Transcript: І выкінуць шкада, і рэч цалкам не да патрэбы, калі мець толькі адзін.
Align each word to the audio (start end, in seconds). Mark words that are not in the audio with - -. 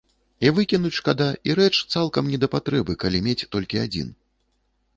І 0.47 0.51
выкінуць 0.59 0.91
шкада, 0.99 1.27
і 1.49 1.57
рэч 1.59 1.75
цалкам 1.93 2.31
не 2.35 2.41
да 2.45 2.51
патрэбы, 2.55 2.97
калі 3.07 3.23
мець 3.27 3.39
толькі 3.55 3.85
адзін. 3.87 4.13